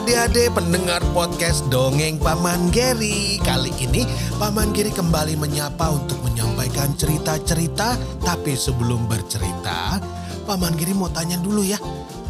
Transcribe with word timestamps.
Adik-adik 0.00 0.56
pendengar 0.56 1.04
podcast 1.12 1.60
Dongeng 1.68 2.16
Paman 2.16 2.72
Geri. 2.72 3.36
Kali 3.44 3.68
ini 3.84 4.08
Paman 4.40 4.72
Geri 4.72 4.88
kembali 4.96 5.36
menyapa 5.36 5.92
untuk 5.92 6.16
menyampaikan 6.24 6.96
cerita-cerita. 6.96 8.00
Tapi 8.24 8.56
sebelum 8.56 9.04
bercerita 9.04 10.00
Paman 10.48 10.72
Geri 10.80 10.96
mau 10.96 11.12
tanya 11.12 11.36
dulu 11.36 11.60
ya. 11.60 11.76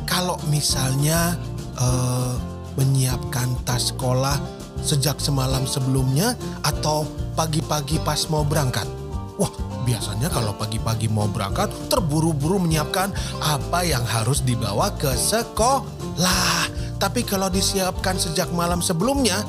Kalau 0.02 0.34
misalnya 0.50 1.38
eh, 1.78 2.34
menyiapkan 2.74 3.62
tas 3.62 3.94
sekolah 3.94 4.34
sejak 4.82 5.20
semalam 5.20 5.62
sebelumnya 5.68 6.34
Atau 6.66 7.06
pagi-pagi 7.38 8.02
pas 8.02 8.26
mau 8.34 8.42
berangkat 8.42 8.99
Wah 9.40 9.48
biasanya 9.88 10.28
kalau 10.28 10.52
pagi-pagi 10.52 11.08
mau 11.08 11.24
berangkat 11.24 11.72
terburu-buru 11.88 12.60
menyiapkan 12.60 13.08
apa 13.40 13.80
yang 13.88 14.04
harus 14.04 14.44
dibawa 14.44 14.92
ke 15.00 15.08
sekolah. 15.16 16.68
Tapi 17.00 17.24
kalau 17.24 17.48
disiapkan 17.48 18.20
sejak 18.20 18.52
malam 18.52 18.84
sebelumnya, 18.84 19.40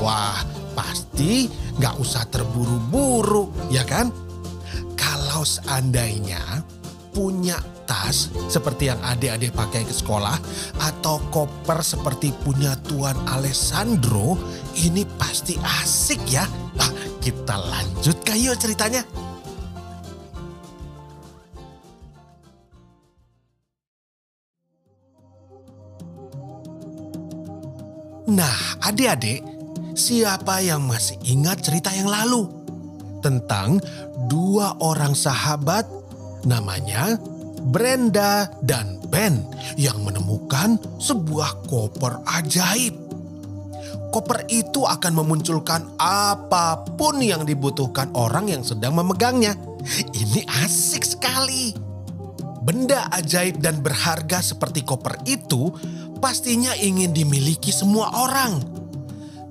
wah 0.00 0.40
pasti 0.72 1.52
nggak 1.76 2.00
usah 2.00 2.24
terburu-buru, 2.32 3.52
ya 3.68 3.84
kan? 3.84 4.08
Kalau 4.96 5.44
seandainya 5.44 6.40
punya 7.12 7.60
tas 7.84 8.32
seperti 8.48 8.88
yang 8.88 8.98
adik-adik 9.04 9.52
pakai 9.52 9.84
ke 9.84 9.92
sekolah 9.92 10.40
atau 10.80 11.20
koper 11.28 11.84
seperti 11.84 12.32
punya 12.32 12.72
Tuan 12.88 13.20
Alessandro, 13.28 14.40
ini 14.80 15.04
pasti 15.20 15.60
asik 15.60 16.24
ya. 16.24 16.48
Ah, 16.80 16.90
kita 17.20 17.60
lanjut 17.60 18.16
kayu 18.24 18.56
ceritanya. 18.56 19.04
Nah, 28.34 28.82
adik-adik, 28.82 29.46
siapa 29.94 30.58
yang 30.58 30.82
masih 30.90 31.14
ingat 31.22 31.62
cerita 31.62 31.94
yang 31.94 32.10
lalu? 32.10 32.50
Tentang 33.22 33.78
dua 34.26 34.74
orang 34.82 35.14
sahabat 35.14 35.86
namanya 36.42 37.14
Brenda 37.70 38.50
dan 38.58 38.98
Ben 39.06 39.46
yang 39.78 40.02
menemukan 40.02 40.82
sebuah 40.98 41.70
koper 41.70 42.26
ajaib. 42.26 42.98
Koper 44.10 44.50
itu 44.50 44.82
akan 44.82 45.14
memunculkan 45.14 45.94
apa 46.02 46.82
pun 46.98 47.22
yang 47.22 47.46
dibutuhkan 47.46 48.10
orang 48.18 48.50
yang 48.50 48.66
sedang 48.66 48.98
memegangnya. 48.98 49.54
Ini 50.10 50.42
asik 50.66 51.06
sekali. 51.06 51.70
Benda 52.66 53.06
ajaib 53.14 53.62
dan 53.62 53.78
berharga 53.78 54.42
seperti 54.42 54.82
koper 54.82 55.22
itu 55.22 55.70
pastinya 56.24 56.72
ingin 56.72 57.12
dimiliki 57.12 57.68
semua 57.68 58.08
orang. 58.16 58.64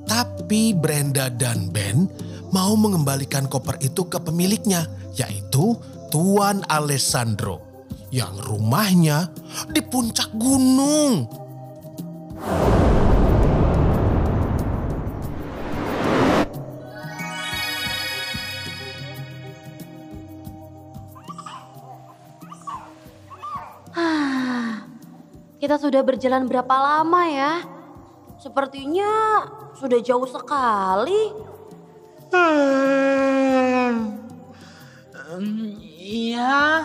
Tapi 0.09 0.73
Brenda 0.73 1.29
dan 1.29 1.69
Ben 1.69 2.09
mau 2.49 2.73
mengembalikan 2.73 3.45
koper 3.45 3.77
itu 3.77 4.09
ke 4.09 4.17
pemiliknya, 4.17 4.89
yaitu 5.13 5.77
Tuan 6.09 6.65
Alessandro, 6.65 7.85
yang 8.09 8.33
rumahnya 8.41 9.29
di 9.69 9.85
puncak 9.85 10.33
gunung. 10.33 11.29
Kita 25.63 25.79
sudah 25.79 26.03
berjalan 26.03 26.43
berapa 26.43 26.75
lama 26.75 27.23
ya? 27.23 27.63
Sepertinya 28.35 29.39
sudah 29.79 29.95
jauh 30.03 30.27
sekali. 30.27 31.31
Hmm, 32.35 34.11
iya, 36.03 36.83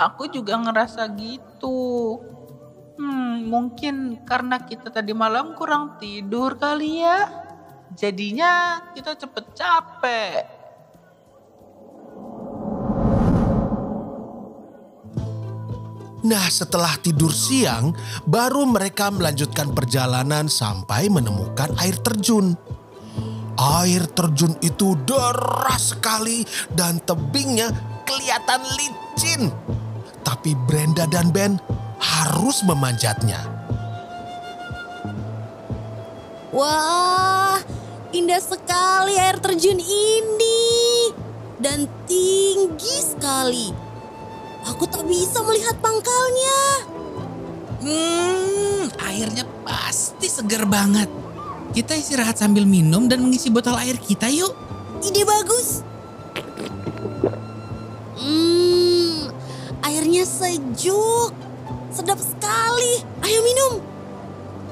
aku 0.00 0.24
juga 0.32 0.56
ngerasa 0.56 1.04
gitu. 1.20 2.16
Hmm, 2.96 3.44
mungkin 3.44 4.24
karena 4.24 4.56
kita 4.56 4.88
tadi 4.88 5.12
malam 5.12 5.52
kurang 5.52 6.00
tidur 6.00 6.56
kali 6.56 7.04
ya. 7.04 7.28
Jadinya 7.92 8.88
kita 8.96 9.20
cepet 9.20 9.52
capek. 9.52 10.57
Nah, 16.28 16.44
setelah 16.52 16.92
tidur 17.00 17.32
siang, 17.32 17.96
baru 18.28 18.68
mereka 18.68 19.08
melanjutkan 19.08 19.72
perjalanan 19.72 20.44
sampai 20.44 21.08
menemukan 21.08 21.72
air 21.80 21.96
terjun. 22.04 22.52
Air 23.56 24.04
terjun 24.12 24.52
itu 24.60 24.92
deras 25.08 25.96
sekali 25.96 26.44
dan 26.76 27.00
tebingnya 27.00 27.72
kelihatan 28.04 28.60
licin. 28.76 29.48
Tapi 30.20 30.52
Brenda 30.68 31.08
dan 31.08 31.32
Ben 31.32 31.56
harus 31.96 32.60
memanjatnya. 32.60 33.40
Wah, 36.52 37.56
indah 38.12 38.44
sekali 38.44 39.16
air 39.16 39.40
terjun 39.40 39.80
ini. 39.80 40.60
Dan 41.56 41.88
tinggi 42.04 42.96
sekali. 43.00 43.87
Aku 44.78 44.86
tak 44.86 45.10
bisa 45.10 45.42
melihat 45.42 45.74
pangkalnya. 45.82 46.62
Hmm, 47.82 48.86
airnya 49.10 49.42
pasti 49.66 50.30
segar 50.30 50.70
banget. 50.70 51.10
Kita 51.74 51.98
istirahat 51.98 52.38
sambil 52.38 52.62
minum 52.62 53.10
dan 53.10 53.26
mengisi 53.26 53.50
botol 53.50 53.74
air 53.74 53.98
kita 53.98 54.30
yuk. 54.30 54.54
Ide 55.02 55.26
bagus. 55.26 55.82
Hmm, 58.22 59.34
airnya 59.82 60.22
sejuk. 60.22 61.34
Sedap 61.90 62.22
sekali. 62.22 63.02
Ayo 63.26 63.42
minum. 63.42 63.82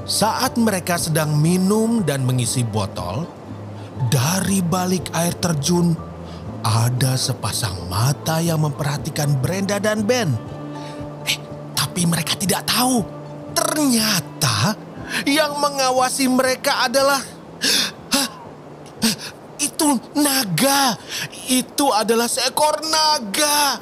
Saat 0.07 0.55
mereka 0.55 1.03
sedang 1.03 1.35
minum 1.35 2.07
dan 2.07 2.23
mengisi 2.23 2.63
botol, 2.63 3.27
dari 4.07 4.63
balik 4.63 5.11
air 5.19 5.35
terjun 5.35 5.99
ada 6.67 7.15
sepasang 7.15 7.87
mata 7.87 8.43
yang 8.43 8.59
memperhatikan 8.59 9.39
Brenda 9.39 9.79
dan 9.79 10.03
Ben. 10.03 10.35
Eh, 11.23 11.39
tapi 11.79 12.03
mereka 12.11 12.35
tidak 12.35 12.67
tahu. 12.67 13.07
Ternyata 13.55 14.75
yang 15.25 15.55
mengawasi 15.63 16.27
mereka 16.27 16.91
adalah 16.91 17.23
itu 19.63 19.89
naga. 20.19 20.99
Itu 21.47 21.95
adalah 21.95 22.27
seekor 22.27 22.83
naga. 22.91 23.79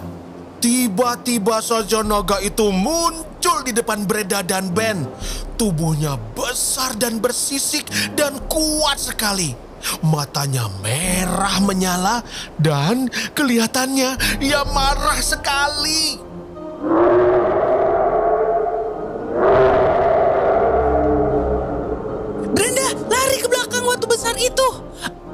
Tiba-tiba 0.60 1.60
saja 1.60 2.00
naga 2.04 2.40
itu 2.40 2.68
muncul 2.72 3.64
di 3.64 3.72
depan 3.72 4.04
Brenda 4.04 4.44
dan 4.44 4.72
Ben. 4.72 5.08
Tubuhnya 5.56 6.20
besar 6.36 6.96
dan 7.00 7.20
bersisik 7.20 7.88
dan 8.12 8.36
kuat 8.48 9.00
sekali. 9.00 9.56
Matanya 10.00 10.68
merah 10.80 11.60
menyala 11.60 12.24
dan 12.60 13.08
kelihatannya 13.36 14.16
ia 14.40 14.62
marah 14.72 15.20
sekali. 15.20 16.20
Brenda, 22.54 22.88
lari 23.08 23.36
ke 23.40 23.48
belakang 23.48 23.84
waktu 23.84 24.06
besar 24.08 24.34
itu. 24.36 24.68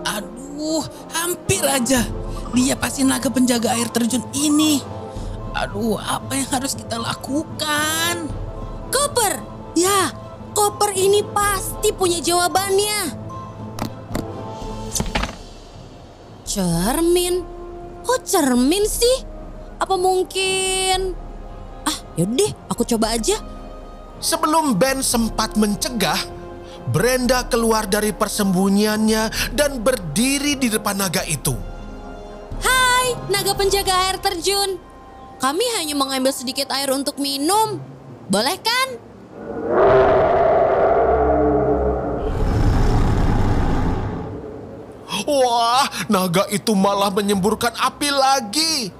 Aduh, 0.06 0.82
hampir 1.14 1.62
aja. 1.66 2.02
Dia 2.50 2.74
pasti 2.74 3.06
naga 3.06 3.30
penjaga 3.30 3.74
air 3.78 3.86
terjun 3.94 4.26
ini. 4.34 4.82
Aduh, 5.54 5.98
apa 5.98 6.34
yang 6.34 6.48
harus 6.50 6.74
kita 6.74 6.98
lakukan? 6.98 8.26
Koper. 8.90 9.42
Ya, 9.78 10.10
koper 10.54 10.90
ini 10.94 11.22
pasti 11.30 11.94
punya 11.94 12.18
jawabannya. 12.18 13.29
Cermin. 16.50 17.46
Kok 18.02 18.26
cermin 18.26 18.82
sih? 18.82 19.22
Apa 19.78 19.94
mungkin... 19.94 21.14
Ah, 21.86 21.94
Yaudah, 22.18 22.50
aku 22.66 22.82
coba 22.82 23.14
aja. 23.14 23.38
Sebelum 24.18 24.74
Ben 24.74 24.98
sempat 24.98 25.54
mencegah, 25.54 26.18
Brenda 26.90 27.46
keluar 27.46 27.86
dari 27.86 28.10
persembunyiannya 28.10 29.54
dan 29.54 29.78
berdiri 29.78 30.58
di 30.58 30.66
depan 30.66 30.98
naga 30.98 31.22
itu. 31.22 31.54
Hai, 32.58 33.14
naga 33.30 33.54
penjaga 33.54 34.10
air 34.10 34.18
terjun. 34.18 34.74
Kami 35.38 35.64
hanya 35.78 35.94
mengambil 35.94 36.34
sedikit 36.34 36.66
air 36.74 36.90
untuk 36.90 37.22
minum. 37.22 37.78
Boleh 38.26 38.58
kan? 38.58 38.88
Wah, 45.30 45.86
naga 46.10 46.42
itu 46.50 46.74
malah 46.74 47.14
menyemburkan 47.14 47.70
api 47.78 48.10
lagi. 48.10 48.90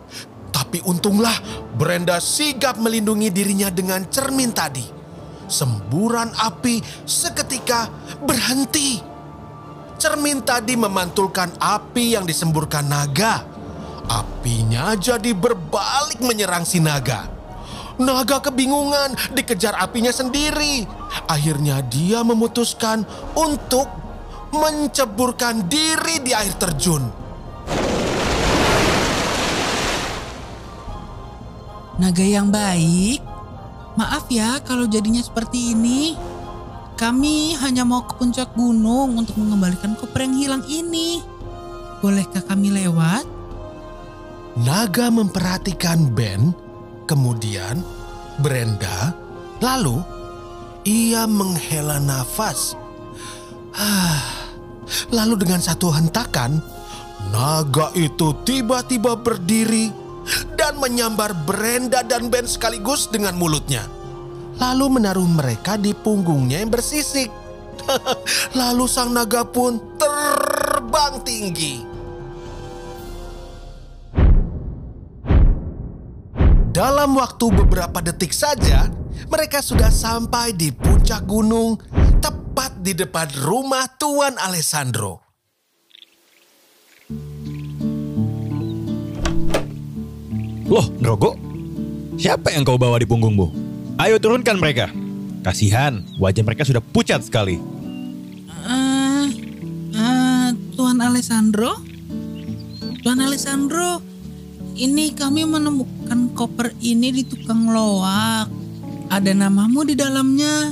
Tapi 0.54 0.78
untunglah 0.86 1.34
Brenda 1.74 2.22
sigap 2.22 2.78
melindungi 2.78 3.34
dirinya 3.34 3.66
dengan 3.66 4.06
cermin 4.06 4.54
tadi. 4.54 4.86
Semburan 5.50 6.30
api 6.38 6.78
seketika 7.02 7.90
berhenti. 8.22 9.02
Cermin 9.98 10.46
tadi 10.46 10.78
memantulkan 10.78 11.50
api 11.58 12.14
yang 12.14 12.22
disemburkan 12.22 12.86
naga. 12.86 13.42
Apinya 14.06 14.94
jadi 14.94 15.34
berbalik 15.34 16.22
menyerang 16.22 16.62
si 16.62 16.78
naga. 16.78 17.26
Naga 18.00 18.40
kebingungan 18.40 19.12
dikejar 19.34 19.76
apinya 19.76 20.14
sendiri. 20.14 20.86
Akhirnya 21.26 21.82
dia 21.84 22.24
memutuskan 22.24 23.04
untuk 23.36 23.99
menceburkan 24.50 25.66
diri 25.70 26.22
di 26.22 26.34
air 26.34 26.54
terjun. 26.58 27.02
Naga 32.00 32.24
yang 32.24 32.48
baik, 32.48 33.20
maaf 33.94 34.26
ya 34.32 34.58
kalau 34.64 34.88
jadinya 34.88 35.20
seperti 35.20 35.76
ini. 35.76 36.16
Kami 36.96 37.56
hanya 37.56 37.84
mau 37.84 38.04
ke 38.04 38.12
puncak 38.20 38.52
gunung 38.52 39.16
untuk 39.16 39.40
mengembalikan 39.40 39.96
koper 39.96 40.28
yang 40.28 40.36
hilang 40.36 40.64
ini. 40.68 41.24
Bolehkah 42.04 42.44
kami 42.44 42.72
lewat? 42.72 43.24
Naga 44.60 45.08
memperhatikan 45.08 46.12
Ben, 46.12 46.52
kemudian 47.08 47.80
Brenda, 48.40 49.16
lalu 49.60 50.00
ia 50.84 51.28
menghela 51.28 52.00
nafas. 52.00 52.76
Ah, 53.76 54.39
lalu 55.10 55.40
dengan 55.40 55.62
satu 55.62 55.90
hentakan, 55.92 56.62
naga 57.30 57.92
itu 57.98 58.32
tiba-tiba 58.46 59.18
berdiri 59.18 59.92
dan 60.54 60.78
menyambar 60.78 61.34
Brenda 61.48 62.04
dan 62.04 62.28
Ben 62.28 62.46
sekaligus 62.46 63.08
dengan 63.08 63.36
mulutnya. 63.36 63.84
Lalu 64.60 65.00
menaruh 65.00 65.24
mereka 65.24 65.80
di 65.80 65.96
punggungnya 65.96 66.60
yang 66.60 66.68
bersisik. 66.68 67.32
Lalu 68.60 68.84
sang 68.84 69.16
naga 69.16 69.40
pun 69.42 69.80
terbang 69.96 71.14
tinggi. 71.24 71.74
Dalam 76.70 77.18
waktu 77.18 77.50
beberapa 77.50 77.98
detik 77.98 78.30
saja, 78.30 78.86
mereka 79.26 79.58
sudah 79.58 79.90
sampai 79.90 80.54
di 80.54 80.70
puncak 80.70 81.26
gunung, 81.26 81.74
tepat 82.80 82.88
di 82.88 82.92
depan 82.96 83.28
rumah 83.44 83.84
Tuan 84.00 84.34
Alessandro. 84.40 85.20
Loh, 90.70 90.86
Drogo, 91.02 91.36
siapa 92.16 92.54
yang 92.54 92.64
kau 92.64 92.78
bawa 92.78 92.96
di 92.96 93.06
punggungmu? 93.06 93.52
Ayo 94.00 94.16
turunkan 94.16 94.56
mereka. 94.56 94.88
Kasihan, 95.44 96.04
wajah 96.16 96.44
mereka 96.46 96.64
sudah 96.64 96.80
pucat 96.80 97.20
sekali. 97.20 97.60
Ah, 98.64 99.28
ah, 99.96 100.48
Tuan 100.76 101.04
Alessandro? 101.04 101.80
Tuan 103.02 103.20
Alessandro, 103.20 104.00
ini 104.76 105.12
kami 105.12 105.44
menemukan 105.44 106.32
koper 106.36 106.72
ini 106.80 107.12
di 107.12 107.22
tukang 107.28 107.72
loak. 107.72 108.48
Ada 109.10 109.34
namamu 109.34 109.82
di 109.82 109.98
dalamnya. 109.98 110.70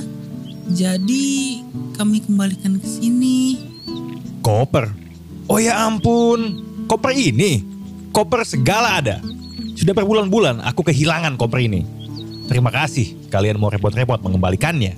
Jadi 0.69 1.58
kami 1.99 2.23
kembalikan 2.23 2.79
ke 2.79 2.87
sini. 2.87 3.59
Koper? 4.39 4.87
Oh 5.51 5.59
ya 5.59 5.83
ampun, 5.83 6.63
koper 6.87 7.11
ini? 7.11 7.59
Koper 8.15 8.47
segala 8.47 9.03
ada. 9.03 9.19
Sudah 9.75 9.91
berbulan-bulan 9.91 10.63
aku 10.63 10.87
kehilangan 10.87 11.35
koper 11.35 11.59
ini. 11.59 11.83
Terima 12.47 12.71
kasih 12.71 13.27
kalian 13.27 13.59
mau 13.59 13.67
repot-repot 13.67 14.23
mengembalikannya. 14.23 14.95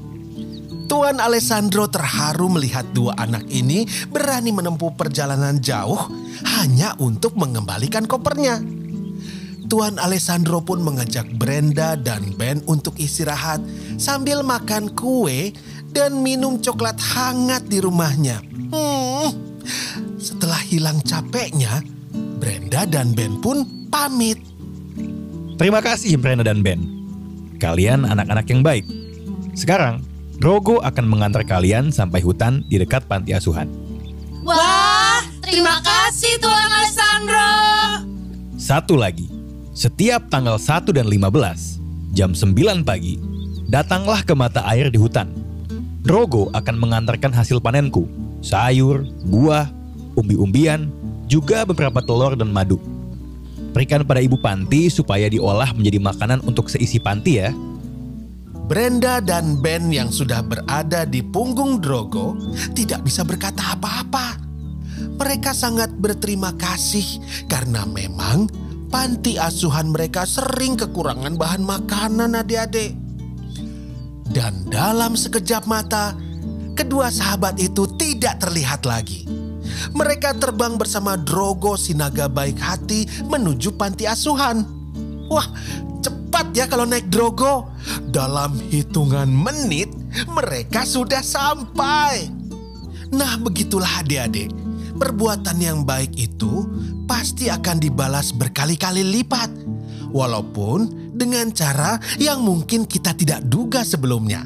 Tuan 0.86 1.18
Alessandro 1.18 1.90
terharu 1.90 2.54
melihat 2.54 2.86
dua 2.94 3.18
anak 3.18 3.50
ini 3.50 3.90
berani 4.14 4.54
menempuh 4.54 4.94
perjalanan 4.94 5.58
jauh 5.58 6.06
hanya 6.46 6.94
untuk 7.02 7.34
mengembalikan 7.34 8.06
kopernya. 8.06 8.62
Tuan 9.72 9.96
Alessandro 10.04 10.60
pun 10.60 10.84
mengajak 10.84 11.32
Brenda 11.40 11.96
dan 11.96 12.36
Ben 12.36 12.60
untuk 12.68 13.00
istirahat 13.00 13.64
sambil 13.96 14.44
makan 14.44 14.92
kue 14.92 15.56
dan 15.92 16.24
minum 16.24 16.58
coklat 16.58 16.96
hangat 16.98 17.68
di 17.68 17.84
rumahnya. 17.84 18.40
Hmm, 18.72 19.36
setelah 20.16 20.60
hilang 20.64 21.04
capeknya, 21.04 21.84
Brenda 22.40 22.88
dan 22.88 23.12
Ben 23.12 23.38
pun 23.44 23.68
pamit. 23.92 24.40
Terima 25.60 25.84
kasih 25.84 26.18
Brenda 26.18 26.48
dan 26.48 26.64
Ben. 26.66 26.82
Kalian 27.62 28.08
anak-anak 28.08 28.48
yang 28.50 28.66
baik. 28.66 28.88
Sekarang, 29.54 30.02
Drogo 30.42 30.82
akan 30.82 31.06
mengantar 31.06 31.46
kalian 31.46 31.94
sampai 31.94 32.18
hutan 32.26 32.66
di 32.66 32.82
dekat 32.82 33.06
panti 33.06 33.38
asuhan. 33.38 33.70
Wah, 34.42 35.22
terima 35.46 35.78
kasih 35.86 36.42
Tuan 36.42 36.70
Alessandro. 36.82 37.54
Satu 38.58 38.98
lagi, 38.98 39.30
setiap 39.78 40.34
tanggal 40.34 40.58
1 40.58 40.90
dan 40.90 41.06
15, 41.06 41.78
jam 42.18 42.34
9 42.34 42.82
pagi, 42.82 43.22
datanglah 43.70 44.26
ke 44.26 44.34
mata 44.34 44.66
air 44.66 44.90
di 44.90 44.98
hutan. 44.98 45.41
Drogo 46.02 46.50
akan 46.58 46.82
mengantarkan 46.82 47.30
hasil 47.30 47.62
panenku, 47.62 48.10
sayur, 48.42 49.06
buah, 49.30 49.70
umbi-umbian, 50.18 50.90
juga 51.30 51.62
beberapa 51.62 52.02
telur 52.02 52.34
dan 52.34 52.50
madu. 52.50 52.82
Berikan 53.72 54.02
pada 54.02 54.18
ibu 54.18 54.34
panti 54.34 54.90
supaya 54.90 55.30
diolah 55.30 55.70
menjadi 55.78 56.02
makanan 56.02 56.42
untuk 56.42 56.74
seisi 56.74 56.98
panti 56.98 57.38
ya. 57.38 57.54
Brenda 58.66 59.22
dan 59.22 59.62
Ben 59.62 59.94
yang 59.94 60.10
sudah 60.10 60.42
berada 60.42 61.06
di 61.06 61.22
punggung 61.22 61.78
Drogo 61.78 62.34
tidak 62.74 63.06
bisa 63.06 63.22
berkata 63.22 63.78
apa-apa. 63.78 64.42
Mereka 65.22 65.54
sangat 65.54 65.94
berterima 66.02 66.50
kasih 66.58 67.06
karena 67.46 67.86
memang 67.86 68.50
panti 68.90 69.38
asuhan 69.38 69.94
mereka 69.94 70.26
sering 70.26 70.82
kekurangan 70.82 71.38
bahan 71.38 71.62
makanan 71.62 72.42
adik-adik. 72.42 72.98
Dan 74.32 74.64
dalam 74.72 75.20
sekejap 75.20 75.68
mata, 75.68 76.16
kedua 76.74 77.12
sahabat 77.12 77.60
itu 77.60 77.84
tidak 78.00 78.40
terlihat 78.40 78.88
lagi. 78.88 79.28
Mereka 79.92 80.40
terbang 80.40 80.80
bersama 80.80 81.20
Drogo 81.20 81.76
si 81.76 81.92
naga 81.92 82.32
baik 82.32 82.56
hati 82.56 83.08
menuju 83.28 83.76
panti 83.76 84.08
asuhan. 84.08 84.64
Wah, 85.28 85.48
cepat 86.00 86.56
ya 86.56 86.66
kalau 86.72 86.88
naik 86.88 87.12
Drogo. 87.12 87.68
Dalam 88.08 88.56
hitungan 88.72 89.28
menit, 89.28 89.92
mereka 90.32 90.88
sudah 90.88 91.20
sampai. 91.20 92.32
Nah, 93.12 93.36
begitulah 93.36 94.00
adik-adik. 94.00 94.52
Perbuatan 94.96 95.58
yang 95.60 95.84
baik 95.84 96.14
itu 96.16 96.68
pasti 97.04 97.52
akan 97.52 97.84
dibalas 97.84 98.32
berkali-kali 98.32 99.02
lipat. 99.02 99.50
Walaupun 100.12 101.01
dengan 101.22 101.54
cara 101.54 102.02
yang 102.18 102.42
mungkin 102.42 102.90
kita 102.90 103.14
tidak 103.14 103.46
duga 103.46 103.86
sebelumnya. 103.86 104.42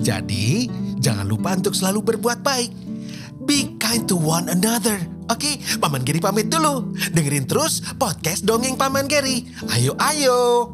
Jadi, 0.00 0.64
jangan 0.96 1.28
lupa 1.28 1.52
untuk 1.52 1.76
selalu 1.76 2.16
berbuat 2.16 2.40
baik. 2.40 2.72
Be 3.44 3.76
kind 3.76 4.08
to 4.08 4.16
one 4.16 4.48
another. 4.48 4.96
Oke, 5.28 5.60
Paman 5.76 6.02
Geri 6.08 6.24
pamit 6.24 6.48
dulu. 6.48 6.96
Dengerin 7.12 7.44
terus 7.44 7.84
podcast 8.00 8.48
Dongeng 8.48 8.80
Paman 8.80 9.06
Geri. 9.06 9.44
Ayo, 9.70 9.92
ayo. 10.00 10.72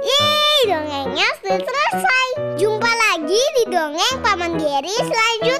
Yeay, 0.00 0.58
dongengnya 0.68 1.28
sudah 1.40 1.60
selesai. 1.60 2.26
Jumpa 2.56 2.90
lagi 3.08 3.42
di 3.60 3.64
dongeng 3.68 4.16
Paman 4.24 4.56
Geri 4.60 4.96
selanjutnya. 4.96 5.59